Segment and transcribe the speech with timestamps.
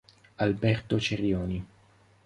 [0.37, 1.61] Alberto Cerioni